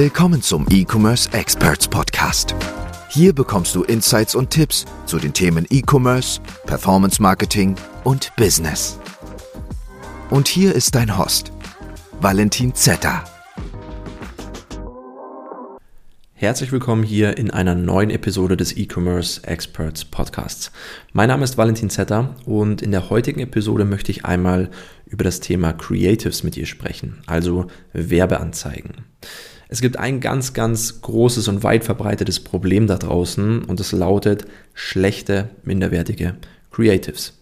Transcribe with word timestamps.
Willkommen 0.00 0.42
zum 0.42 0.64
E-Commerce 0.70 1.28
Experts 1.32 1.88
Podcast. 1.88 2.54
Hier 3.10 3.32
bekommst 3.32 3.74
du 3.74 3.82
Insights 3.82 4.36
und 4.36 4.48
Tipps 4.48 4.84
zu 5.06 5.18
den 5.18 5.34
Themen 5.34 5.66
E-Commerce, 5.70 6.40
Performance 6.66 7.20
Marketing 7.20 7.74
und 8.04 8.30
Business. 8.36 8.96
Und 10.30 10.46
hier 10.46 10.72
ist 10.72 10.94
dein 10.94 11.18
Host, 11.18 11.50
Valentin 12.20 12.76
Zetter. 12.76 13.24
Herzlich 16.34 16.70
willkommen 16.70 17.02
hier 17.02 17.36
in 17.36 17.50
einer 17.50 17.74
neuen 17.74 18.10
Episode 18.10 18.56
des 18.56 18.76
E-Commerce 18.76 19.42
Experts 19.42 20.04
Podcasts. 20.04 20.70
Mein 21.12 21.26
Name 21.26 21.42
ist 21.42 21.58
Valentin 21.58 21.90
Zetter 21.90 22.36
und 22.46 22.82
in 22.82 22.92
der 22.92 23.10
heutigen 23.10 23.40
Episode 23.40 23.84
möchte 23.84 24.12
ich 24.12 24.24
einmal 24.24 24.70
über 25.06 25.24
das 25.24 25.40
Thema 25.40 25.72
Creatives 25.72 26.44
mit 26.44 26.54
dir 26.54 26.66
sprechen, 26.66 27.20
also 27.26 27.66
Werbeanzeigen. 27.92 29.06
Es 29.68 29.82
gibt 29.82 29.98
ein 29.98 30.20
ganz, 30.20 30.54
ganz 30.54 31.02
großes 31.02 31.46
und 31.48 31.62
weit 31.62 31.84
verbreitetes 31.84 32.40
Problem 32.40 32.86
da 32.86 32.96
draußen 32.96 33.64
und 33.64 33.78
es 33.80 33.92
lautet 33.92 34.46
schlechte, 34.72 35.50
minderwertige 35.62 36.36
Creatives. 36.70 37.34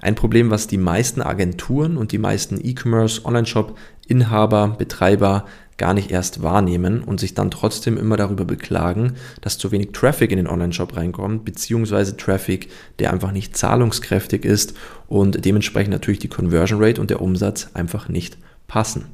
Ein 0.00 0.14
Problem, 0.14 0.50
was 0.50 0.68
die 0.68 0.78
meisten 0.78 1.22
Agenturen 1.22 1.96
und 1.96 2.12
die 2.12 2.18
meisten 2.18 2.60
E-Commerce, 2.62 3.24
Online-Shop-Inhaber, 3.24 4.76
Betreiber 4.78 5.46
gar 5.78 5.94
nicht 5.94 6.12
erst 6.12 6.42
wahrnehmen 6.42 7.02
und 7.02 7.18
sich 7.18 7.34
dann 7.34 7.50
trotzdem 7.50 7.96
immer 7.96 8.16
darüber 8.16 8.44
beklagen, 8.44 9.14
dass 9.40 9.58
zu 9.58 9.72
wenig 9.72 9.90
Traffic 9.92 10.30
in 10.30 10.36
den 10.36 10.46
Online-Shop 10.46 10.96
reinkommt, 10.96 11.44
beziehungsweise 11.44 12.16
Traffic, 12.16 12.68
der 13.00 13.12
einfach 13.12 13.32
nicht 13.32 13.56
zahlungskräftig 13.56 14.44
ist 14.44 14.74
und 15.08 15.44
dementsprechend 15.44 15.92
natürlich 15.92 16.20
die 16.20 16.28
Conversion 16.28 16.80
Rate 16.80 17.00
und 17.00 17.10
der 17.10 17.20
Umsatz 17.20 17.70
einfach 17.74 18.08
nicht 18.08 18.38
passen. 18.68 19.06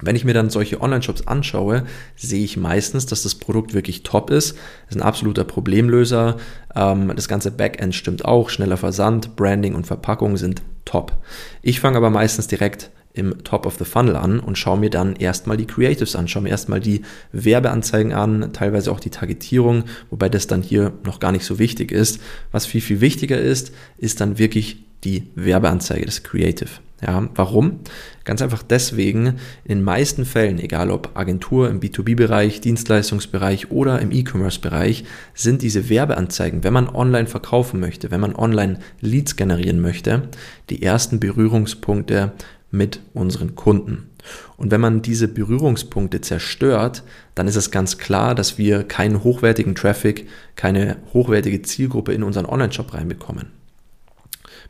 Wenn 0.00 0.14
ich 0.14 0.24
mir 0.24 0.34
dann 0.34 0.48
solche 0.48 0.80
Online-Shops 0.80 1.26
anschaue, 1.26 1.84
sehe 2.14 2.44
ich 2.44 2.56
meistens, 2.56 3.06
dass 3.06 3.24
das 3.24 3.34
Produkt 3.34 3.74
wirklich 3.74 4.04
top 4.04 4.30
ist. 4.30 4.56
Ist 4.88 4.96
ein 4.96 5.02
absoluter 5.02 5.44
Problemlöser. 5.44 6.36
Ähm, 6.76 7.12
das 7.16 7.26
ganze 7.26 7.50
Backend 7.50 7.94
stimmt 7.94 8.24
auch. 8.24 8.48
Schneller 8.48 8.76
Versand, 8.76 9.34
Branding 9.34 9.74
und 9.74 9.86
Verpackung 9.86 10.36
sind 10.36 10.62
top. 10.84 11.16
Ich 11.62 11.80
fange 11.80 11.96
aber 11.96 12.10
meistens 12.10 12.46
direkt 12.46 12.90
im 13.12 13.42
Top 13.42 13.66
of 13.66 13.76
the 13.78 13.84
Funnel 13.84 14.14
an 14.14 14.38
und 14.38 14.56
schaue 14.56 14.78
mir 14.78 14.90
dann 14.90 15.16
erstmal 15.16 15.56
die 15.56 15.66
Creatives 15.66 16.14
an, 16.14 16.28
schaue 16.28 16.44
mir 16.44 16.50
erstmal 16.50 16.78
die 16.78 17.02
Werbeanzeigen 17.32 18.12
an, 18.12 18.52
teilweise 18.52 18.92
auch 18.92 19.00
die 19.00 19.10
Targetierung, 19.10 19.84
wobei 20.10 20.28
das 20.28 20.46
dann 20.46 20.62
hier 20.62 20.92
noch 21.04 21.18
gar 21.18 21.32
nicht 21.32 21.44
so 21.44 21.58
wichtig 21.58 21.90
ist. 21.90 22.20
Was 22.52 22.66
viel, 22.66 22.80
viel 22.80 23.00
wichtiger 23.00 23.38
ist, 23.38 23.72
ist 23.96 24.20
dann 24.20 24.38
wirklich 24.38 24.84
die 25.02 25.24
Werbeanzeige, 25.34 26.04
das 26.06 26.22
Creative. 26.22 26.70
Ja, 27.00 27.28
warum? 27.36 27.80
Ganz 28.24 28.42
einfach 28.42 28.64
deswegen, 28.64 29.26
in 29.64 29.78
den 29.78 29.82
meisten 29.82 30.24
Fällen, 30.24 30.58
egal 30.58 30.90
ob 30.90 31.16
Agentur 31.16 31.70
im 31.70 31.78
B2B-Bereich, 31.78 32.60
Dienstleistungsbereich 32.60 33.70
oder 33.70 34.00
im 34.00 34.10
E-Commerce-Bereich, 34.10 35.04
sind 35.32 35.62
diese 35.62 35.88
Werbeanzeigen, 35.88 36.64
wenn 36.64 36.72
man 36.72 36.88
online 36.88 37.28
verkaufen 37.28 37.78
möchte, 37.78 38.10
wenn 38.10 38.20
man 38.20 38.34
online 38.34 38.80
Leads 39.00 39.36
generieren 39.36 39.80
möchte, 39.80 40.28
die 40.70 40.82
ersten 40.82 41.20
Berührungspunkte 41.20 42.32
mit 42.72 43.00
unseren 43.14 43.54
Kunden. 43.54 44.10
Und 44.56 44.72
wenn 44.72 44.80
man 44.80 45.00
diese 45.00 45.28
Berührungspunkte 45.28 46.20
zerstört, 46.20 47.04
dann 47.36 47.46
ist 47.46 47.56
es 47.56 47.70
ganz 47.70 47.96
klar, 47.96 48.34
dass 48.34 48.58
wir 48.58 48.82
keinen 48.82 49.22
hochwertigen 49.22 49.76
Traffic, 49.76 50.28
keine 50.56 50.96
hochwertige 51.14 51.62
Zielgruppe 51.62 52.12
in 52.12 52.24
unseren 52.24 52.44
Online-Shop 52.44 52.92
reinbekommen. 52.92 53.57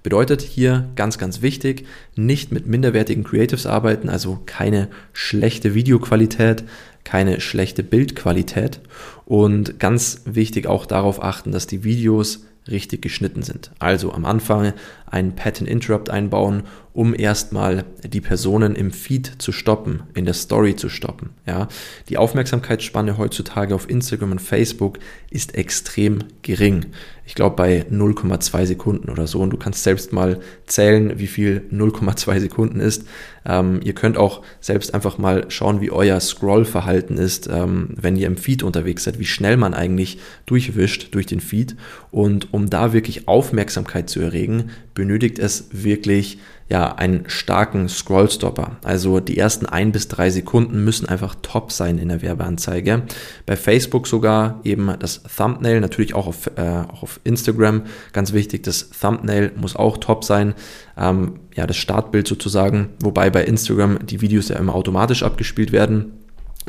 Bedeutet 0.03 0.43
hier 0.43 0.89
ganz, 0.95 1.19
ganz 1.19 1.43
wichtig, 1.43 1.87
nicht 2.15 2.53
mit 2.53 2.67
minderwertigen 2.67 3.25
Creatives 3.25 3.67
arbeiten, 3.67 4.09
also 4.09 4.41
keine 4.47 4.89
schlechte 5.13 5.75
Videoqualität, 5.75 6.65
keine 7.05 7.41
schlechte 7.41 7.83
Bildqualität 7.83 8.81
und 9.25 9.81
ganz 9.81 10.23
wichtig 10.25 10.67
auch 10.67 10.87
darauf 10.87 11.23
achten, 11.23 11.53
dass 11.53 11.67
die 11.67 11.85
Videos 11.85 12.45
richtig 12.71 13.03
geschnitten 13.03 13.43
sind. 13.43 13.71
Also 13.79 14.13
am 14.13 14.25
Anfang 14.25 14.73
einen 15.07 15.35
Pattern 15.35 15.67
Interrupt 15.67 16.11
einbauen, 16.11 16.65
um 16.99 17.15
erstmal 17.15 17.85
die 18.03 18.21
Personen 18.21 18.75
im 18.75 18.91
Feed 18.91 19.35
zu 19.39 19.53
stoppen, 19.53 20.03
in 20.15 20.25
der 20.25 20.35
Story 20.35 20.75
zu 20.75 20.89
stoppen. 20.89 21.31
Ja, 21.47 21.69
die 22.09 22.19
Aufmerksamkeitsspanne 22.19 23.17
heutzutage 23.19 23.73
auf 23.73 23.89
Instagram 23.89 24.33
und 24.33 24.41
Facebook 24.41 24.99
ist 25.31 25.55
extrem 25.55 26.25
gering. 26.43 26.87
Ich 27.25 27.37
glaube 27.37 27.55
bei 27.55 27.85
0,2 27.89 28.67
Sekunden 28.67 29.11
oder 29.11 29.29
so. 29.29 29.39
Und 29.41 29.51
du 29.51 29.59
kannst 29.59 29.85
selbst 29.85 30.13
mal 30.13 30.41
zählen, 30.67 31.21
wie 31.21 31.29
viel 31.29 31.63
0,2 31.71 32.41
Sekunden 32.41 32.81
ist. 32.81 33.05
Ähm, 33.45 33.81
ihr 33.85 33.93
könnt 33.93 34.17
auch 34.17 34.43
selbst 34.61 34.93
einfach 34.93 35.19
mal 35.19 35.45
schauen, 35.51 35.81
wie 35.81 35.93
euer 35.93 36.19
Scrollverhalten 36.19 37.17
ist, 37.17 37.47
ähm, 37.47 37.91
wenn 37.95 38.17
ihr 38.17 38.27
im 38.27 38.39
Feed 38.39 38.65
unterwegs 38.65 39.05
seid, 39.05 39.21
wie 39.21 39.27
schnell 39.27 39.57
man 39.57 39.73
eigentlich 39.73 40.19
durchwischt 40.47 41.15
durch 41.15 41.27
den 41.27 41.41
Feed. 41.41 41.77
Und 42.11 42.53
um 42.53 42.71
da 42.71 42.93
wirklich 42.93 43.29
Aufmerksamkeit 43.29 44.11
zu 44.11 44.21
erregen, 44.21 44.71
benötigt 44.95 45.39
es 45.39 45.69
wirklich 45.71 46.39
ja, 46.71 46.88
einen 46.97 47.29
starken 47.29 47.89
Scrollstopper. 47.89 48.77
Also 48.85 49.21
die 49.21 49.37
ersten 49.39 49.67
ein 49.67 49.93
bis 49.93 50.09
drei 50.09 50.31
Sekunden 50.31 50.85
müssen 50.85 51.09
einfach 51.09 51.35
top 51.43 51.73
sein 51.73 51.99
in 51.99 52.09
der 52.09 52.23
Werbeanzeige. 52.23 53.03
Bei 53.47 53.57
Facebook 53.57 54.07
sogar 54.07 54.61
eben 54.65 54.93
das 54.99 55.23
Thumbnail, 55.23 55.81
natürlich 55.81 56.15
auch 56.15 56.27
auf, 56.27 56.51
äh, 56.57 56.85
auch 56.93 57.03
auf 57.03 57.21
Instagram. 57.25 57.83
Ganz 58.13 58.33
wichtig, 58.33 58.63
das 58.63 58.91
Thumbnail 58.91 59.53
muss 59.57 59.77
auch 59.77 59.99
top 59.99 60.25
sein. 60.25 60.55
Ähm, 60.97 61.41
ja, 61.55 61.67
das 61.67 61.77
Startbild 61.77 62.27
sozusagen. 62.27 62.91
Wobei 63.01 63.31
bei 63.31 63.45
Instagram 63.45 64.07
die 64.07 64.21
Videos 64.21 64.49
ja 64.49 64.57
immer 64.57 64.75
automatisch 64.75 65.23
abgespielt 65.23 65.73
werden. 65.73 66.13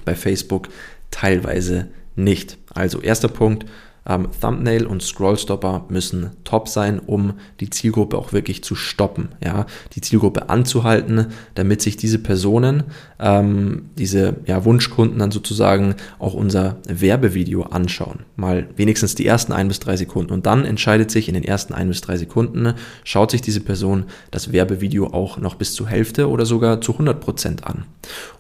Bei 0.05 0.15
Facebook 0.15 0.69
teilweise 1.11 1.87
nicht. 2.15 2.57
Also 2.73 3.01
erster 3.01 3.27
Punkt, 3.27 3.65
ähm, 4.09 4.27
Thumbnail 4.41 4.87
und 4.87 5.03
Scrollstopper 5.03 5.85
müssen 5.89 6.31
top 6.43 6.67
sein, 6.67 6.99
um 6.99 7.33
die 7.59 7.69
Zielgruppe 7.69 8.17
auch 8.17 8.33
wirklich 8.33 8.63
zu 8.63 8.75
stoppen, 8.75 9.29
ja, 9.43 9.67
die 9.93 10.01
Zielgruppe 10.01 10.49
anzuhalten, 10.49 11.27
damit 11.53 11.81
sich 11.81 11.95
diese 11.95 12.17
Personen, 12.17 12.83
ähm, 13.19 13.83
diese 13.97 14.37
ja, 14.45 14.65
Wunschkunden 14.65 15.19
dann 15.19 15.31
sozusagen 15.31 15.95
auch 16.17 16.33
unser 16.33 16.77
Werbevideo 16.87 17.63
anschauen. 17.63 18.21
Mal 18.35 18.67
wenigstens 18.75 19.13
die 19.13 19.27
ersten 19.27 19.53
ein 19.53 19.67
bis 19.67 19.79
drei 19.79 19.95
Sekunden 19.95 20.33
und 20.33 20.47
dann 20.47 20.65
entscheidet 20.65 21.11
sich 21.11 21.27
in 21.27 21.35
den 21.35 21.43
ersten 21.43 21.73
ein 21.73 21.87
bis 21.87 22.01
drei 22.01 22.17
Sekunden, 22.17 22.73
schaut 23.03 23.29
sich 23.29 23.41
diese 23.41 23.61
Person 23.61 24.05
das 24.31 24.51
Werbevideo 24.51 25.07
auch 25.07 25.37
noch 25.37 25.55
bis 25.55 25.75
zur 25.75 25.87
Hälfte 25.87 26.29
oder 26.29 26.45
sogar 26.45 26.81
zu 26.81 26.93
100 26.93 27.19
Prozent 27.19 27.63
an. 27.65 27.85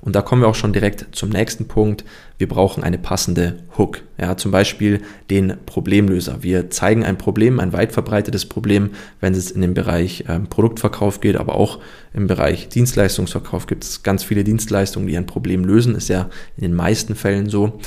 Und 0.01 0.15
da 0.15 0.21
kommen 0.23 0.41
wir 0.41 0.47
auch 0.47 0.55
schon 0.55 0.73
direkt 0.73 1.07
zum 1.11 1.29
nächsten 1.29 1.67
Punkt. 1.67 2.03
Wir 2.39 2.47
brauchen 2.47 2.83
eine 2.83 2.97
passende 2.97 3.57
Hook. 3.77 4.01
Ja, 4.19 4.37
zum 4.37 4.51
Beispiel 4.51 5.01
den 5.29 5.57
Problemlöser. 5.65 6.41
Wir 6.41 6.69
zeigen 6.69 7.03
ein 7.03 7.17
Problem, 7.17 7.59
ein 7.59 7.73
weit 7.73 7.91
verbreitetes 7.91 8.45
Problem, 8.45 8.91
wenn 9.19 9.33
es 9.33 9.51
in 9.51 9.61
den 9.61 9.73
Bereich 9.73 10.25
ähm, 10.27 10.47
Produktverkauf 10.47 11.21
geht, 11.21 11.35
aber 11.35 11.55
auch 11.55 11.79
im 12.13 12.27
Bereich 12.27 12.69
Dienstleistungsverkauf 12.69 13.67
gibt 13.67 13.83
es 13.83 14.03
ganz 14.03 14.23
viele 14.23 14.43
Dienstleistungen, 14.43 15.07
die 15.07 15.17
ein 15.17 15.25
Problem 15.25 15.63
lösen. 15.63 15.95
Ist 15.95 16.09
ja 16.09 16.29
in 16.57 16.61
den 16.61 16.73
meisten 16.73 17.15
Fällen 17.15 17.49
so. 17.49 17.79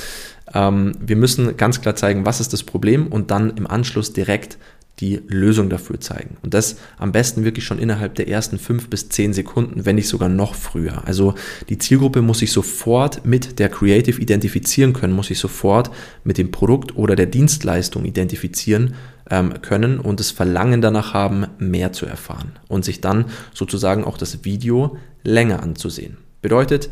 Ähm, 0.53 0.93
wir 0.99 1.15
müssen 1.15 1.57
ganz 1.57 1.81
klar 1.81 1.95
zeigen, 1.95 2.25
was 2.25 2.39
ist 2.39 2.53
das 2.53 2.63
Problem 2.63 3.07
und 3.07 3.31
dann 3.31 3.55
im 3.57 3.67
Anschluss 3.67 4.13
direkt 4.13 4.57
die 4.99 5.21
Lösung 5.27 5.69
dafür 5.69 5.99
zeigen. 5.99 6.37
Und 6.43 6.53
das 6.53 6.77
am 6.97 7.11
besten 7.11 7.43
wirklich 7.43 7.65
schon 7.65 7.79
innerhalb 7.79 8.15
der 8.15 8.27
ersten 8.27 8.59
fünf 8.59 8.89
bis 8.89 9.09
zehn 9.09 9.33
Sekunden, 9.33 9.85
wenn 9.85 9.95
nicht 9.95 10.07
sogar 10.07 10.29
noch 10.29 10.53
früher. 10.53 11.07
Also 11.07 11.33
die 11.69 11.79
Zielgruppe 11.79 12.21
muss 12.21 12.39
sich 12.39 12.51
sofort 12.51 13.25
mit 13.25 13.57
der 13.59 13.69
Creative 13.69 14.21
identifizieren 14.21 14.93
können, 14.93 15.13
muss 15.13 15.27
sich 15.27 15.39
sofort 15.39 15.89
mit 16.23 16.37
dem 16.37 16.51
Produkt 16.51 16.95
oder 16.95 17.15
der 17.15 17.25
Dienstleistung 17.25 18.05
identifizieren 18.05 18.93
ähm, 19.29 19.61
können 19.61 19.99
und 19.99 20.19
das 20.19 20.31
Verlangen 20.31 20.81
danach 20.81 21.13
haben, 21.13 21.47
mehr 21.57 21.91
zu 21.91 22.05
erfahren 22.05 22.53
und 22.67 22.85
sich 22.85 23.01
dann 23.01 23.25
sozusagen 23.53 24.03
auch 24.03 24.17
das 24.17 24.45
Video 24.45 24.97
länger 25.23 25.63
anzusehen. 25.63 26.17
Bedeutet, 26.41 26.89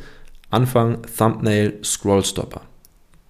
Anfang 0.50 1.00
Thumbnail 1.18 1.80
Scrollstopper 1.84 2.62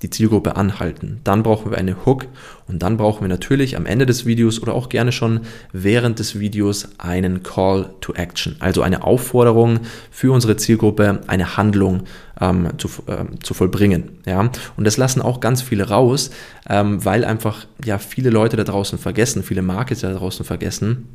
die 0.02 0.10
Zielgruppe 0.10 0.56
anhalten. 0.56 1.20
Dann 1.24 1.44
brauchen 1.44 1.72
wir 1.72 1.78
eine 1.78 2.06
Hook 2.06 2.26
und 2.68 2.82
dann 2.82 2.98
brauchen 2.98 3.22
wir 3.22 3.28
natürlich 3.28 3.78
am 3.78 3.86
Ende 3.86 4.06
des 4.06 4.26
Videos 4.26 4.62
oder 4.62 4.74
auch 4.74 4.90
gerne 4.90 5.12
schon 5.12 5.42
während 5.74 6.20
des 6.20 6.40
Videos 6.40 6.90
einen 6.98 7.44
Call 7.44 7.90
to 8.02 8.14
Action, 8.14 8.56
also 8.60 8.82
eine 8.82 9.04
Aufforderung 9.04 9.82
für 10.10 10.32
unsere 10.32 10.58
Zielgruppe, 10.58 11.22
eine 11.28 11.58
Handlung 11.58 12.04
ähm, 12.40 12.70
zu, 12.78 12.88
äh, 13.08 13.26
zu 13.44 13.54
vollbringen. 13.54 14.20
Ja? 14.26 14.50
Und 14.76 14.86
das 14.86 14.98
lassen 14.98 15.22
auch 15.22 15.40
ganz 15.40 15.62
viele 15.62 15.90
raus, 15.90 16.32
ähm, 16.68 17.04
weil 17.06 17.24
einfach 17.24 17.68
ja 17.84 18.00
viele 18.00 18.32
Leute 18.32 18.58
da 18.58 18.64
draußen 18.64 18.98
vergessen, 18.98 19.44
viele 19.44 19.62
Marketer 19.62 20.10
da 20.12 20.18
draußen 20.18 20.46
vergessen, 20.46 21.08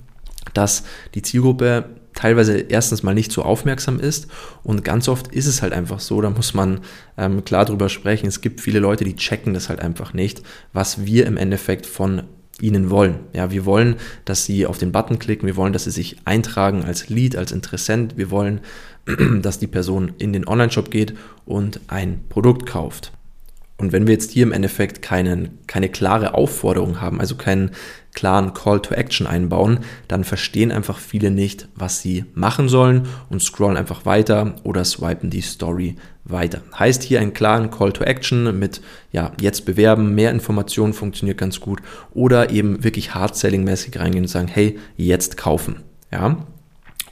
dass 0.54 0.84
die 1.14 1.22
Zielgruppe 1.22 1.86
teilweise 2.16 2.58
erstens 2.58 3.04
mal 3.04 3.14
nicht 3.14 3.30
so 3.30 3.42
aufmerksam 3.42 4.00
ist 4.00 4.26
und 4.64 4.82
ganz 4.82 5.08
oft 5.08 5.28
ist 5.28 5.46
es 5.46 5.62
halt 5.62 5.72
einfach 5.72 6.00
so, 6.00 6.20
da 6.20 6.30
muss 6.30 6.54
man 6.54 6.80
ähm, 7.16 7.44
klar 7.44 7.64
drüber 7.64 7.88
sprechen. 7.88 8.26
Es 8.26 8.40
gibt 8.40 8.60
viele 8.60 8.80
Leute, 8.80 9.04
die 9.04 9.14
checken 9.14 9.54
das 9.54 9.68
halt 9.68 9.80
einfach 9.80 10.12
nicht, 10.12 10.42
was 10.72 11.04
wir 11.04 11.26
im 11.26 11.36
Endeffekt 11.36 11.86
von 11.86 12.22
Ihnen 12.60 12.88
wollen. 12.90 13.20
Ja, 13.34 13.50
wir 13.50 13.66
wollen, 13.66 13.96
dass 14.24 14.46
Sie 14.46 14.66
auf 14.66 14.78
den 14.78 14.90
Button 14.90 15.18
klicken, 15.18 15.46
wir 15.46 15.56
wollen, 15.56 15.74
dass 15.74 15.84
Sie 15.84 15.90
sich 15.90 16.16
eintragen 16.24 16.84
als 16.84 17.08
Lead, 17.08 17.36
als 17.36 17.52
Interessent, 17.52 18.16
wir 18.16 18.30
wollen, 18.30 18.60
dass 19.42 19.58
die 19.58 19.66
Person 19.66 20.14
in 20.18 20.32
den 20.32 20.48
Online-Shop 20.48 20.90
geht 20.90 21.14
und 21.44 21.80
ein 21.88 22.24
Produkt 22.28 22.66
kauft. 22.66 23.12
Und 23.78 23.92
wenn 23.92 24.06
wir 24.06 24.14
jetzt 24.14 24.30
hier 24.30 24.42
im 24.42 24.52
Endeffekt 24.52 25.02
keinen, 25.02 25.58
keine 25.66 25.90
klare 25.90 26.34
Aufforderung 26.34 27.00
haben, 27.00 27.20
also 27.20 27.34
keinen 27.34 27.72
klaren 28.14 28.54
Call 28.54 28.80
to 28.80 28.94
Action 28.94 29.26
einbauen, 29.26 29.80
dann 30.08 30.24
verstehen 30.24 30.72
einfach 30.72 30.98
viele 30.98 31.30
nicht, 31.30 31.68
was 31.74 32.00
sie 32.00 32.24
machen 32.34 32.70
sollen 32.70 33.06
und 33.28 33.42
scrollen 33.42 33.76
einfach 33.76 34.06
weiter 34.06 34.56
oder 34.64 34.84
swipen 34.84 35.28
die 35.28 35.42
Story 35.42 35.96
weiter. 36.24 36.62
Heißt 36.78 37.02
hier 37.02 37.20
einen 37.20 37.34
klaren 37.34 37.70
Call 37.70 37.92
to 37.92 38.02
Action 38.02 38.58
mit, 38.58 38.80
ja, 39.12 39.32
jetzt 39.40 39.66
bewerben, 39.66 40.14
mehr 40.14 40.30
Informationen 40.30 40.94
funktioniert 40.94 41.36
ganz 41.36 41.60
gut 41.60 41.80
oder 42.14 42.50
eben 42.50 42.82
wirklich 42.82 43.14
Hard-Selling-mäßig 43.14 43.98
reingehen 43.98 44.24
und 44.24 44.28
sagen, 44.28 44.48
hey, 44.48 44.78
jetzt 44.96 45.36
kaufen. 45.36 45.82
Ja, 46.10 46.38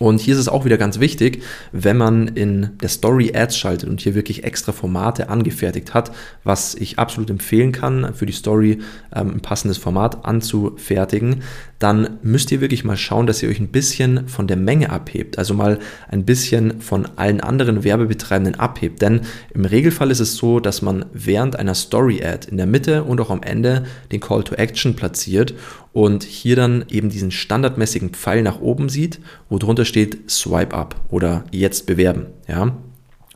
und 0.08 0.20
hier 0.20 0.34
ist 0.34 0.40
es 0.40 0.48
auch 0.48 0.66
wieder 0.66 0.76
ganz 0.76 1.00
wichtig, 1.00 1.42
wenn 1.72 1.96
man 1.96 2.28
in 2.28 2.70
der 2.82 2.90
Story 2.90 3.32
Ads 3.34 3.56
schaltet 3.56 3.88
und 3.88 4.02
hier 4.02 4.14
wirklich 4.14 4.44
extra 4.44 4.72
Formate 4.72 5.30
angefertigt 5.30 5.94
hat, 5.94 6.12
was 6.44 6.74
ich 6.74 6.98
absolut 6.98 7.30
empfehlen 7.30 7.72
kann, 7.72 8.12
für 8.14 8.26
die 8.26 8.32
Story 8.32 8.80
ähm, 9.14 9.30
ein 9.30 9.40
passendes 9.40 9.78
Format 9.78 10.26
anzufertigen, 10.26 11.42
dann 11.78 12.18
müsst 12.22 12.52
ihr 12.52 12.60
wirklich 12.60 12.84
mal 12.84 12.96
schauen, 12.96 13.26
dass 13.26 13.42
ihr 13.42 13.48
euch 13.48 13.60
ein 13.60 13.68
bisschen 13.68 14.28
von 14.28 14.46
der 14.46 14.56
Menge 14.56 14.90
abhebt, 14.90 15.38
also 15.38 15.54
mal 15.54 15.78
ein 16.08 16.24
bisschen 16.24 16.80
von 16.80 17.06
allen 17.16 17.40
anderen 17.40 17.82
Werbebetreibenden 17.82 18.54
abhebt. 18.56 19.02
Denn 19.02 19.22
im 19.54 19.64
Regelfall 19.64 20.10
ist 20.10 20.20
es 20.20 20.36
so, 20.36 20.60
dass 20.60 20.82
man 20.82 21.06
während 21.12 21.58
einer 21.58 21.74
Story-Ad 21.74 22.50
in 22.50 22.58
der 22.58 22.66
Mitte 22.66 23.04
und 23.04 23.20
auch 23.20 23.30
am 23.30 23.42
Ende 23.42 23.84
den 24.12 24.20
Call 24.20 24.44
to 24.44 24.54
Action 24.54 24.96
platziert 24.96 25.54
und 25.94 26.24
hier 26.24 26.56
dann 26.56 26.84
eben 26.90 27.08
diesen 27.08 27.30
standardmäßigen 27.30 28.10
Pfeil 28.10 28.42
nach 28.42 28.60
oben 28.60 28.88
sieht, 28.88 29.20
wo 29.48 29.58
drunter 29.58 29.84
steht 29.84 30.28
Swipe 30.28 30.74
Up 30.74 30.96
oder 31.08 31.44
jetzt 31.52 31.86
bewerben. 31.86 32.26
Ja, 32.48 32.76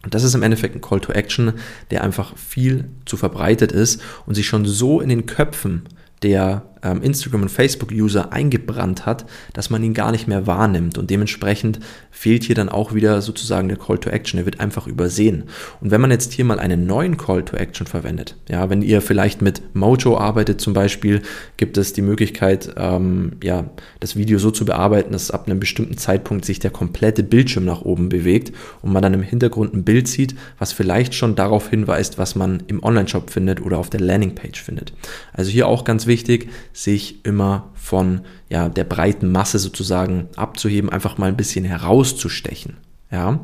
und 0.02 0.14
das 0.14 0.24
ist 0.24 0.34
im 0.34 0.42
Endeffekt 0.42 0.74
ein 0.74 0.80
Call 0.80 1.00
to 1.00 1.12
Action, 1.12 1.52
der 1.92 2.02
einfach 2.02 2.36
viel 2.36 2.90
zu 3.06 3.16
verbreitet 3.16 3.70
ist 3.70 4.02
und 4.26 4.34
sich 4.34 4.48
schon 4.48 4.66
so 4.66 5.00
in 5.00 5.08
den 5.08 5.26
Köpfen 5.26 5.84
der 6.22 6.64
Instagram- 6.82 7.42
und 7.42 7.48
Facebook-User 7.48 8.32
eingebrannt 8.32 9.06
hat, 9.06 9.26
dass 9.52 9.70
man 9.70 9.82
ihn 9.82 9.94
gar 9.94 10.12
nicht 10.12 10.28
mehr 10.28 10.46
wahrnimmt. 10.46 10.98
Und 10.98 11.10
dementsprechend 11.10 11.80
fehlt 12.10 12.44
hier 12.44 12.54
dann 12.54 12.68
auch 12.68 12.94
wieder 12.94 13.22
sozusagen 13.22 13.68
der 13.68 13.78
Call 13.78 13.98
to 13.98 14.10
Action. 14.10 14.38
Er 14.38 14.44
wird 14.44 14.60
einfach 14.60 14.86
übersehen. 14.86 15.44
Und 15.80 15.90
wenn 15.90 16.00
man 16.00 16.10
jetzt 16.10 16.32
hier 16.32 16.44
mal 16.44 16.58
einen 16.58 16.86
neuen 16.86 17.16
Call 17.16 17.44
to 17.44 17.56
Action 17.56 17.86
verwendet, 17.86 18.36
ja, 18.48 18.70
wenn 18.70 18.82
ihr 18.82 19.00
vielleicht 19.00 19.42
mit 19.42 19.74
Mojo 19.74 20.16
arbeitet 20.18 20.60
zum 20.60 20.72
Beispiel, 20.72 21.22
gibt 21.56 21.78
es 21.78 21.92
die 21.92 22.02
Möglichkeit, 22.02 22.74
ähm, 22.76 23.32
ja, 23.42 23.70
das 24.00 24.16
Video 24.16 24.38
so 24.38 24.50
zu 24.50 24.64
bearbeiten, 24.64 25.12
dass 25.12 25.30
ab 25.30 25.46
einem 25.46 25.60
bestimmten 25.60 25.96
Zeitpunkt 25.96 26.44
sich 26.44 26.58
der 26.58 26.70
komplette 26.70 27.22
Bildschirm 27.22 27.64
nach 27.64 27.82
oben 27.82 28.08
bewegt 28.08 28.52
und 28.82 28.92
man 28.92 29.02
dann 29.02 29.14
im 29.14 29.22
Hintergrund 29.22 29.74
ein 29.74 29.84
Bild 29.84 30.08
sieht, 30.08 30.34
was 30.58 30.72
vielleicht 30.72 31.14
schon 31.14 31.34
darauf 31.34 31.68
hinweist, 31.70 32.18
was 32.18 32.34
man 32.34 32.62
im 32.66 32.82
Online-Shop 32.82 33.30
findet 33.30 33.60
oder 33.60 33.78
auf 33.78 33.90
der 33.90 34.00
Landingpage 34.00 34.60
findet. 34.60 34.92
Also 35.32 35.50
hier 35.50 35.68
auch 35.68 35.84
ganz 35.84 36.06
wichtig, 36.06 36.48
sich 36.78 37.24
immer 37.24 37.70
von 37.74 38.20
ja, 38.48 38.68
der 38.68 38.84
breiten 38.84 39.32
Masse 39.32 39.58
sozusagen 39.58 40.28
abzuheben, 40.36 40.90
einfach 40.90 41.18
mal 41.18 41.26
ein 41.26 41.36
bisschen 41.36 41.64
herauszustechen. 41.64 42.76
Ja. 43.10 43.40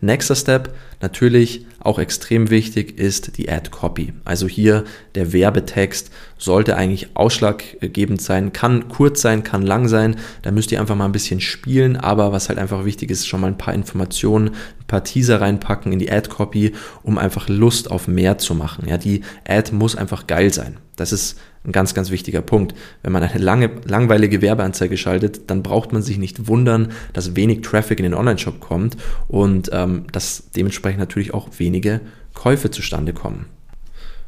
Nächster 0.00 0.34
Step, 0.34 0.74
natürlich 1.00 1.64
auch 1.84 1.98
extrem 1.98 2.50
wichtig, 2.50 2.98
ist 2.98 3.36
die 3.36 3.48
Ad 3.48 3.70
Copy. 3.70 4.12
Also 4.24 4.48
hier 4.48 4.84
der 5.14 5.32
Werbetext 5.32 6.10
sollte 6.38 6.76
eigentlich 6.76 7.08
ausschlaggebend 7.14 8.20
sein, 8.20 8.52
kann 8.52 8.88
kurz 8.88 9.20
sein, 9.20 9.42
kann 9.42 9.62
lang 9.62 9.88
sein. 9.88 10.16
Da 10.42 10.50
müsst 10.50 10.72
ihr 10.72 10.80
einfach 10.80 10.96
mal 10.96 11.04
ein 11.04 11.12
bisschen 11.12 11.40
spielen, 11.40 11.96
aber 11.96 12.32
was 12.32 12.48
halt 12.48 12.58
einfach 12.58 12.84
wichtig 12.84 13.10
ist, 13.10 13.26
schon 13.26 13.40
mal 13.40 13.48
ein 13.48 13.58
paar 13.58 13.74
Informationen, 13.74 14.48
ein 14.48 14.86
paar 14.86 15.04
Teaser 15.04 15.40
reinpacken 15.40 15.92
in 15.92 15.98
die 15.98 16.10
Ad 16.10 16.28
Copy, 16.28 16.72
um 17.02 17.18
einfach 17.18 17.48
Lust 17.48 17.90
auf 17.90 18.08
mehr 18.08 18.38
zu 18.38 18.54
machen. 18.54 18.88
Ja, 18.88 18.98
die 18.98 19.22
Ad 19.46 19.72
muss 19.72 19.96
einfach 19.96 20.26
geil 20.26 20.52
sein. 20.52 20.78
Das 20.96 21.12
ist 21.12 21.38
ein 21.64 21.72
ganz, 21.72 21.94
ganz 21.94 22.10
wichtiger 22.10 22.42
Punkt. 22.42 22.74
Wenn 23.02 23.12
man 23.12 23.22
eine 23.22 23.42
lange, 23.42 23.70
langweilige 23.86 24.42
Werbeanzeige 24.42 24.96
schaltet, 24.96 25.50
dann 25.50 25.62
braucht 25.62 25.92
man 25.92 26.02
sich 26.02 26.18
nicht 26.18 26.46
wundern, 26.46 26.92
dass 27.12 27.36
wenig 27.36 27.62
Traffic 27.62 27.98
in 27.98 28.04
den 28.04 28.14
Online-Shop 28.14 28.60
kommt 28.60 28.96
und 29.28 29.70
ähm, 29.72 30.04
dass 30.12 30.50
dementsprechend 30.54 31.00
natürlich 31.00 31.32
auch 31.32 31.48
wenige 31.74 32.00
Käufe 32.34 32.70
zustande 32.70 33.12
kommen. 33.12 33.46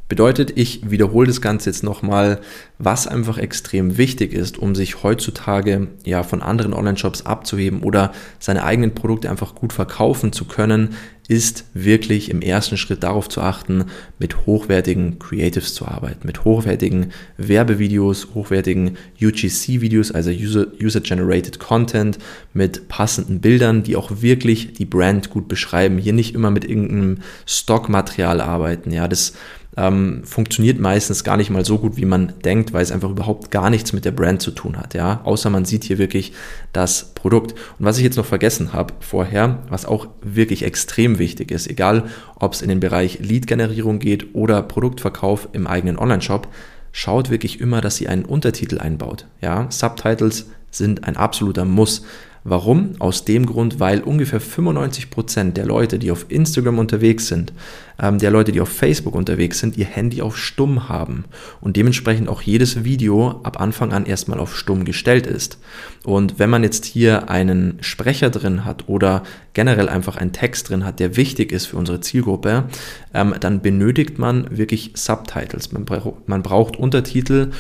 Bedeutet, 0.09 0.57
ich 0.57 0.89
wiederhole 0.91 1.27
das 1.27 1.41
Ganze 1.41 1.69
jetzt 1.71 1.83
nochmal, 1.83 2.41
was 2.79 3.09
einfach 3.09 3.39
extrem 3.39 3.99
wichtig 3.99 4.33
ist, 4.33 4.57
um 4.57 4.77
sich 4.77 5.03
heutzutage 5.03 5.89
ja 6.05 6.23
von 6.23 6.43
anderen 6.43 6.75
Online-Shops 6.75 7.27
abzuheben 7.27 7.83
oder 7.83 8.13
seine 8.39 8.63
eigenen 8.63 8.95
Produkte 8.95 9.29
einfach 9.29 9.57
gut 9.57 9.73
verkaufen 9.73 10.33
zu 10.33 10.45
können, 10.45 10.95
ist 11.29 11.65
wirklich 11.75 12.31
im 12.31 12.41
ersten 12.41 12.77
Schritt 12.77 13.03
darauf 13.03 13.29
zu 13.29 13.41
achten, 13.41 13.87
mit 14.19 14.47
hochwertigen 14.47 15.19
Creatives 15.19 15.75
zu 15.75 15.87
arbeiten, 15.87 16.27
mit 16.27 16.45
hochwertigen 16.45 17.13
Werbevideos, 17.37 18.29
hochwertigen 18.35 18.97
UGC-Videos, 19.21 20.13
also 20.13 20.31
User-Generated 20.31 21.59
Content, 21.59 22.19
mit 22.53 22.89
passenden 22.89 23.41
Bildern, 23.41 23.83
die 23.83 23.97
auch 23.97 24.23
wirklich 24.23 24.75
die 24.75 24.85
Brand 24.85 25.31
gut 25.31 25.49
beschreiben. 25.49 25.99
Hier 25.99 26.13
nicht 26.13 26.35
immer 26.35 26.51
mit 26.51 26.65
irgendeinem 26.65 27.19
Stockmaterial 27.45 28.41
arbeiten. 28.41 28.93
Ja, 28.93 29.09
das 29.09 29.33
ähm, 29.77 30.23
funktioniert 30.25 30.81
meistens 30.81 31.23
gar 31.23 31.37
nicht 31.37 31.51
mal 31.51 31.65
so 31.65 31.79
gut, 31.79 31.97
wie 31.97 32.07
man 32.07 32.33
denkt, 32.45 32.73
weil 32.73 32.83
es 32.83 32.93
einfach 32.93 33.11
überhaupt 33.11 33.51
gar 33.51 33.69
nichts 33.69 33.93
mit 33.93 34.05
der 34.05 34.11
Brand 34.11 34.41
zu 34.41 34.51
tun 34.51 34.77
hat, 34.79 34.95
ja, 34.95 35.21
außer 35.25 35.51
man 35.51 35.65
sieht 35.65 35.85
hier 35.85 35.99
wirklich 35.99 36.33
das 36.73 37.13
Produkt. 37.15 37.53
Und 37.53 37.85
was 37.85 37.99
ich 37.99 38.05
jetzt 38.05 38.17
noch 38.17 38.27
vergessen 38.27 38.73
habe 38.73 38.95
vorher, 39.01 39.63
was 39.69 39.85
auch 39.85 40.09
wirklich 40.23 40.63
extrem 40.65 41.16
wichtig 41.19 41.51
ist, 41.51 41.69
egal 41.69 42.09
ob 42.37 42.53
es 42.53 42.63
in 42.63 42.69
den 42.69 42.81
Bereich 42.81 43.19
Lead-Generierung 43.21 43.99
geht 43.99 44.35
oder 44.35 44.63
Produktverkauf 44.63 45.49
im 45.53 45.67
eigenen 45.67 45.99
Online-Shop, 45.99 46.49
schaut 46.93 47.31
wirklich 47.31 47.61
immer, 47.61 47.81
dass 47.81 48.01
ihr 48.01 48.11
einen 48.11 48.25
Untertitel 48.25 48.79
einbaut, 48.79 49.27
ja, 49.41 49.67
Subtitles 49.71 50.47
sind 50.71 51.05
ein 51.05 51.17
absoluter 51.17 51.65
Muss. 51.65 52.05
Warum? 52.49 52.93
Aus 53.01 53.25
dem 53.25 53.45
Grund, 53.45 53.81
weil 53.81 54.03
ungefähr 54.03 54.41
95% 54.41 55.55
der 55.55 55.67
Leute, 55.67 55.99
die 55.99 56.13
auf 56.13 56.27
Instagram 56.29 56.79
unterwegs 56.79 57.27
sind, 57.27 57.53
ähm, 58.01 58.19
der 58.19 58.31
Leute, 58.31 58.53
die 58.53 58.61
auf 58.61 58.69
Facebook 58.69 59.17
unterwegs 59.17 59.59
sind, 59.59 59.77
ihr 59.77 59.87
Handy 59.87 60.23
auf 60.23 60.39
Stumm 60.39 60.89
haben 60.89 61.25
und 61.61 61.77
dementsprechend 61.77 62.29
auch 62.29 62.43
jedes 62.43 62.85
Video 62.85 63.41
ab 63.43 63.61
Anfang 63.61 63.93
an 63.93 64.07
erstmal 64.07 64.39
auf 64.39 64.57
Stumm 64.57 64.85
gestellt 64.85 65.27
ist. 65.27 65.59
Und 66.05 66.39
wenn 66.39 66.49
man 66.49 66.63
jetzt 66.63 66.85
hier 66.85 67.31
einen 67.31 67.79
Sprecher 67.81 68.31
drin 68.31 68.65
hat 68.65 68.89
oder 68.89 69.25
generell 69.53 69.89
einfach 69.89 70.17
einen 70.17 70.33
Text 70.33 70.69
drin 70.69 70.85
hat, 70.85 71.01
der 71.01 71.17
wichtig 71.17 71.51
ist 71.51 71.67
für 71.67 71.79
unsere 71.79 72.01
Zielgruppe, 72.01 72.69
ähm, 73.13 73.35
dann 73.41 73.61
benötigt 73.61 74.21
man 74.21 74.57
wirklich 74.57 74.93
Subtitles. 74.95 75.73
Man, 75.73 75.85
man 76.27 76.43
braucht 76.45 76.77
Untertitel 76.77 77.51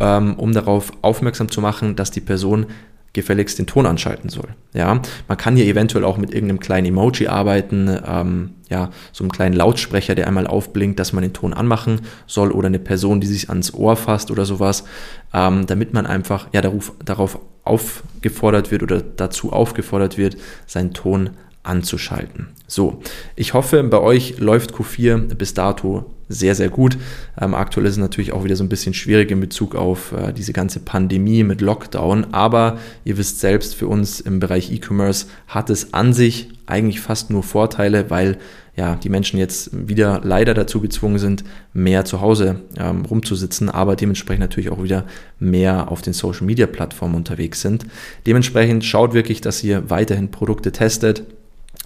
ähm, 0.00 0.34
um 0.34 0.52
darauf 0.52 0.92
aufmerksam 1.02 1.50
zu 1.50 1.60
machen, 1.60 1.96
dass 1.96 2.10
die 2.10 2.20
Person 2.20 2.66
gefälligst 3.12 3.58
den 3.58 3.66
Ton 3.66 3.86
anschalten 3.86 4.28
soll. 4.30 4.48
Ja, 4.74 5.00
man 5.26 5.36
kann 5.36 5.56
hier 5.56 5.66
eventuell 5.66 6.04
auch 6.04 6.18
mit 6.18 6.32
irgendeinem 6.32 6.60
kleinen 6.60 6.86
Emoji 6.86 7.26
arbeiten, 7.26 7.90
ähm, 8.06 8.50
ja, 8.68 8.90
so 9.12 9.24
einem 9.24 9.32
kleinen 9.32 9.56
Lautsprecher, 9.56 10.14
der 10.14 10.26
einmal 10.26 10.46
aufblinkt, 10.46 10.98
dass 10.98 11.12
man 11.12 11.22
den 11.22 11.32
Ton 11.32 11.54
anmachen 11.54 12.02
soll 12.26 12.52
oder 12.52 12.66
eine 12.66 12.78
Person, 12.78 13.20
die 13.20 13.26
sich 13.26 13.48
ans 13.48 13.72
Ohr 13.72 13.96
fasst 13.96 14.30
oder 14.30 14.44
sowas, 14.44 14.84
ähm, 15.32 15.66
damit 15.66 15.94
man 15.94 16.06
einfach 16.06 16.48
ja 16.52 16.60
darauf, 16.60 16.92
darauf 17.04 17.38
aufgefordert 17.64 18.70
wird 18.70 18.82
oder 18.82 19.00
dazu 19.00 19.52
aufgefordert 19.52 20.18
wird, 20.18 20.36
seinen 20.66 20.92
Ton 20.92 21.30
anzuschalten. 21.62 22.48
So, 22.70 23.00
ich 23.34 23.54
hoffe, 23.54 23.82
bei 23.82 23.98
euch 23.98 24.38
läuft 24.38 24.74
Q4 24.74 25.34
bis 25.34 25.54
dato 25.54 26.04
sehr, 26.28 26.54
sehr 26.54 26.68
gut. 26.68 26.98
Ähm, 27.40 27.54
aktuell 27.54 27.86
ist 27.86 27.92
es 27.92 27.98
natürlich 27.98 28.32
auch 28.32 28.44
wieder 28.44 28.56
so 28.56 28.62
ein 28.62 28.68
bisschen 28.68 28.92
schwierig 28.92 29.30
in 29.30 29.40
Bezug 29.40 29.74
auf 29.74 30.12
äh, 30.12 30.34
diese 30.34 30.52
ganze 30.52 30.78
Pandemie 30.80 31.42
mit 31.42 31.62
Lockdown. 31.62 32.26
Aber 32.32 32.78
ihr 33.04 33.16
wisst 33.16 33.40
selbst, 33.40 33.74
für 33.74 33.88
uns 33.88 34.20
im 34.20 34.38
Bereich 34.38 34.70
E-Commerce 34.70 35.26
hat 35.46 35.70
es 35.70 35.94
an 35.94 36.12
sich 36.12 36.50
eigentlich 36.66 37.00
fast 37.00 37.30
nur 37.30 37.42
Vorteile, 37.42 38.10
weil 38.10 38.36
ja, 38.76 38.96
die 38.96 39.08
Menschen 39.08 39.38
jetzt 39.38 39.70
wieder 39.88 40.20
leider 40.22 40.52
dazu 40.52 40.82
gezwungen 40.82 41.18
sind, 41.18 41.44
mehr 41.72 42.04
zu 42.04 42.20
Hause 42.20 42.60
ähm, 42.78 43.06
rumzusitzen, 43.06 43.70
aber 43.70 43.96
dementsprechend 43.96 44.42
natürlich 44.42 44.70
auch 44.70 44.82
wieder 44.82 45.06
mehr 45.40 45.90
auf 45.90 46.02
den 46.02 46.12
Social 46.12 46.44
Media 46.44 46.66
Plattformen 46.66 47.14
unterwegs 47.14 47.62
sind. 47.62 47.86
Dementsprechend 48.26 48.84
schaut 48.84 49.14
wirklich, 49.14 49.40
dass 49.40 49.64
ihr 49.64 49.88
weiterhin 49.88 50.30
Produkte 50.30 50.70
testet. 50.70 51.24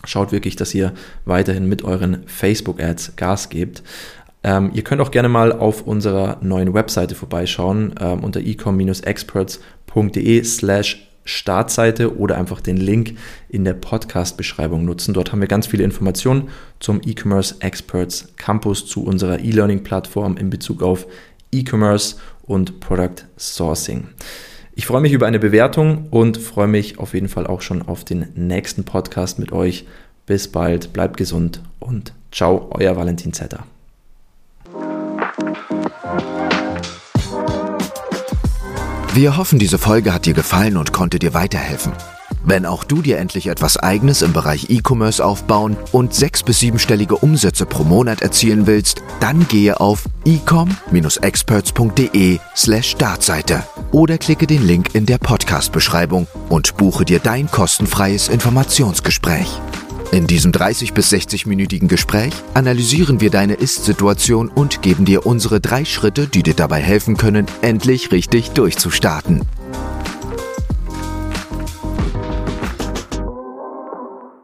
Schaut 0.05 0.33
wirklich, 0.33 0.57
dass 0.57 0.75
ihr 0.75 0.93
weiterhin 1.25 1.69
mit 1.69 1.85
euren 1.85 2.25
Facebook-Ads 2.27 3.15
Gas 3.17 3.49
gebt. 3.49 3.83
Ähm, 4.45 4.71
ihr 4.75 4.83
könnt 4.83 5.01
auch 5.01 5.13
gerne 5.13 5.29
mal 5.29 5.53
auf 5.53 5.87
unserer 5.87 6.39
neuen 6.41 6.75
Webseite 6.75 7.15
vorbeischauen 7.15 7.95
ähm, 8.01 8.25
unter 8.25 8.41
ecom-experts.de 8.41 10.45
slash 10.45 11.09
Startseite 11.25 12.19
oder 12.19 12.37
einfach 12.37 12.61
den 12.61 12.77
Link 12.77 13.17
in 13.49 13.65
der 13.65 13.75
Podcast-Beschreibung 13.75 14.85
nutzen. 14.85 15.15
Dort 15.15 15.31
haben 15.31 15.41
wir 15.41 15.47
ganz 15.47 15.69
viele 15.69 15.85
Informationen 15.85 16.49
zum 16.81 17.01
E-Commerce 17.05 17.55
Experts 17.61 18.33
Campus, 18.37 18.87
zu 18.87 19.05
unserer 19.05 19.39
E-Learning-Plattform 19.39 20.37
in 20.37 20.51
Bezug 20.51 20.83
auf 20.83 21.07
E-Commerce 21.53 22.17
und 22.43 22.81
Product 22.81 23.25
Sourcing. 23.39 24.09
Ich 24.75 24.87
freue 24.87 25.03
mich 25.03 25.13
über 25.13 25.27
eine 25.27 25.39
Bewertung 25.39 26.07
und 26.11 26.39
freue 26.39 26.67
mich 26.67 26.99
auf 26.99 27.13
jeden 27.13 27.29
Fall 27.29 27.47
auch 27.47 27.61
schon 27.61 27.83
auf 27.83 28.05
den 28.05 28.29
nächsten 28.35 28.85
Podcast 28.85 29.39
mit 29.39 29.53
euch. 29.53 29.85
Bis 30.25 30.49
bald, 30.49 30.95
bleibt 30.95 31.19
gesund 31.19 31.61
und 31.79 32.15
ciao, 32.31 32.71
euer 32.73 32.97
Valentin 32.97 33.35
Zetter. 33.35 33.67
Wir 39.15 39.37
hoffen, 39.37 39.59
diese 39.59 39.77
Folge 39.77 40.15
hat 40.15 40.25
dir 40.25 40.33
gefallen 40.33 40.79
und 40.79 40.95
konnte 40.95 41.19
dir 41.19 41.35
weiterhelfen. 41.35 41.93
Wenn 42.45 42.65
auch 42.65 42.85
du 42.85 43.03
dir 43.03 43.19
endlich 43.19 43.49
etwas 43.49 43.77
Eigenes 43.77 44.23
im 44.23 44.33
Bereich 44.33 44.71
E-Commerce 44.71 45.23
aufbauen 45.23 45.77
und 45.93 46.15
sechs- 46.15 46.43
bis 46.43 46.61
siebenstellige 46.61 47.17
Umsätze 47.17 47.67
pro 47.67 47.85
Monat 47.85 48.23
erzielen 48.23 48.67
willst, 48.67 49.03
dann 49.21 49.47
gehe 49.49 49.81
auf 49.81 50.09
ecom-experts.de 50.25 52.39
slash 52.57 52.91
Startseite 52.91 53.65
oder 53.93 54.19
klicke 54.19 54.47
den 54.47 54.67
Link 54.67 54.95
in 54.95 55.07
der 55.07 55.19
Podcast-Beschreibung 55.19 56.27
und 56.49 56.77
buche 56.77 57.05
dir 57.05 57.21
dein 57.21 57.51
kostenfreies 57.51 58.29
Informationsgespräch. 58.29 59.61
In 60.11 60.27
diesem 60.27 60.53
30 60.53 60.93
bis 60.93 61.11
60-minütigen 61.11 61.89
Gespräch 61.89 62.35
analysieren 62.53 63.21
wir 63.21 63.31
deine 63.31 63.55
Ist-Situation 63.55 64.49
und 64.49 64.83
geben 64.83 65.05
dir 65.05 65.25
unsere 65.25 65.61
drei 65.61 65.85
Schritte, 65.87 66.27
die 66.27 66.43
dir 66.43 66.55
dabei 66.55 66.81
helfen 66.81 67.17
können, 67.17 67.47
endlich 67.63 68.13
richtig 68.13 68.51
durchzustarten. 68.51 69.43